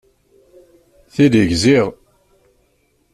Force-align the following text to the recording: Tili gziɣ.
Tili 1.13 1.41
gziɣ. 1.51 1.87